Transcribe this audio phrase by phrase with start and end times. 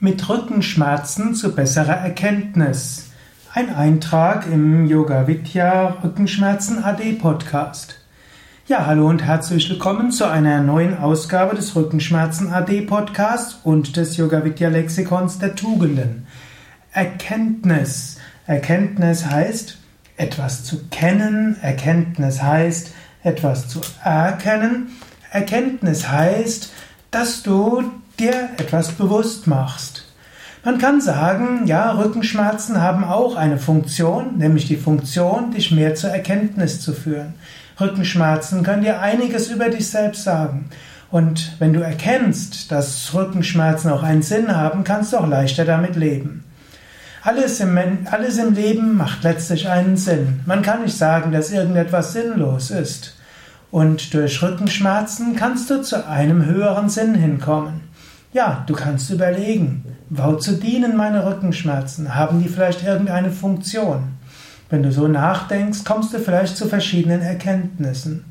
[0.00, 3.10] Mit Rückenschmerzen zu besserer Erkenntnis.
[3.52, 7.98] Ein Eintrag im Yoga Vidya Rückenschmerzen AD Podcast.
[8.68, 14.16] Ja, hallo und herzlich willkommen zu einer neuen Ausgabe des Rückenschmerzen AD Podcasts und des
[14.16, 16.28] Yoga Vidya Lexikons der Tugenden.
[16.92, 18.18] Erkenntnis.
[18.46, 19.78] Erkenntnis heißt
[20.16, 22.92] etwas zu kennen, Erkenntnis heißt
[23.24, 24.90] etwas zu erkennen,
[25.32, 26.72] Erkenntnis heißt,
[27.10, 27.82] dass du
[28.18, 30.04] dir etwas bewusst machst.
[30.64, 36.10] Man kann sagen, ja, Rückenschmerzen haben auch eine Funktion, nämlich die Funktion, dich mehr zur
[36.10, 37.34] Erkenntnis zu führen.
[37.80, 40.68] Rückenschmerzen können dir einiges über dich selbst sagen.
[41.10, 45.96] Und wenn du erkennst, dass Rückenschmerzen auch einen Sinn haben, kannst du auch leichter damit
[45.96, 46.44] leben.
[47.22, 47.78] Alles im,
[48.10, 50.40] alles im Leben macht letztlich einen Sinn.
[50.44, 53.16] Man kann nicht sagen, dass irgendetwas sinnlos ist.
[53.70, 57.87] Und durch Rückenschmerzen kannst du zu einem höheren Sinn hinkommen.
[58.32, 62.14] Ja, du kannst überlegen, wozu dienen meine Rückenschmerzen?
[62.14, 64.18] Haben die vielleicht irgendeine Funktion?
[64.68, 68.26] Wenn du so nachdenkst, kommst du vielleicht zu verschiedenen Erkenntnissen.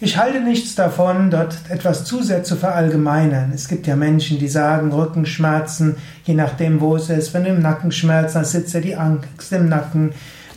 [0.00, 3.52] Ich halte nichts davon, dort etwas zu sehr zu verallgemeinern.
[3.54, 7.34] Es gibt ja Menschen, die sagen, Rückenschmerzen, je nachdem, wo es ist.
[7.34, 10.12] Wenn du im Nacken schmerzt, dann sitzt ja die Angst im Nacken.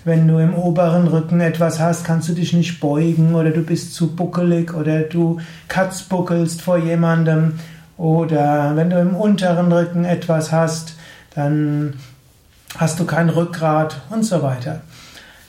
[0.06, 3.94] Wenn du im oberen Rücken etwas hast, kannst du dich nicht beugen oder du bist
[3.94, 7.56] zu buckelig oder du katzbuckelst vor jemandem
[8.00, 10.96] oder wenn du im unteren Rücken etwas hast,
[11.36, 11.96] dann
[12.78, 14.82] hast du kein Rückgrat und so weiter.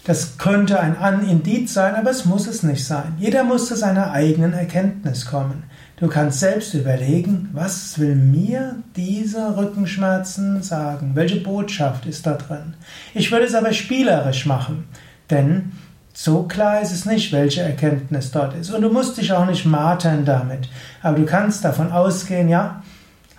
[0.04, 3.14] Das könnte ein Indiz sein, aber es muss es nicht sein.
[3.18, 5.62] Jeder muss zu seiner eigenen Erkenntnis kommen.
[5.96, 11.12] Du kannst selbst überlegen, was will mir diese Rückenschmerzen sagen?
[11.14, 12.74] Welche Botschaft ist da drin?
[13.14, 14.88] Ich würde es aber spielerisch machen,
[15.28, 15.70] denn
[16.12, 18.70] so klar ist es nicht, welche Erkenntnis dort ist.
[18.70, 20.68] Und du musst dich auch nicht martern damit.
[21.02, 22.82] Aber du kannst davon ausgehen, ja,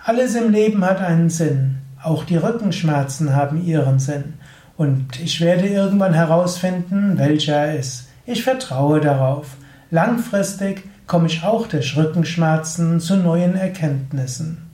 [0.04, 1.78] alles im Leben hat einen Sinn.
[2.02, 4.34] Auch die Rückenschmerzen haben ihren Sinn.
[4.76, 8.08] Und ich werde irgendwann herausfinden, welcher er ist.
[8.26, 9.46] Ich vertraue darauf.
[9.90, 14.70] Langfristig komme ich auch durch Rückenschmerzen zu neuen Erkenntnissen.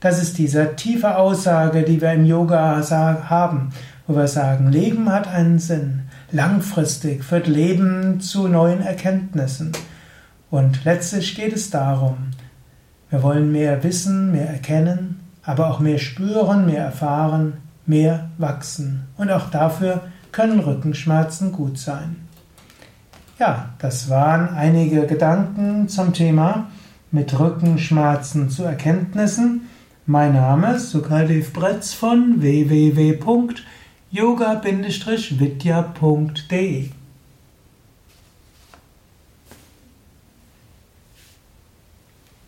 [0.00, 2.80] Das ist diese tiefe Aussage, die wir im Yoga
[3.28, 3.70] haben,
[4.06, 6.05] wo wir sagen, Leben hat einen Sinn.
[6.32, 9.72] Langfristig führt Leben zu neuen Erkenntnissen.
[10.50, 12.16] Und letztlich geht es darum,
[13.10, 19.06] wir wollen mehr wissen, mehr erkennen, aber auch mehr spüren, mehr erfahren, mehr wachsen.
[19.16, 22.16] Und auch dafür können Rückenschmerzen gut sein.
[23.38, 26.66] Ja, das waren einige Gedanken zum Thema
[27.12, 29.68] mit Rückenschmerzen zu Erkenntnissen.
[30.06, 33.12] Mein Name ist Sukadev Bretz von www
[34.12, 36.90] yoga-vidya.de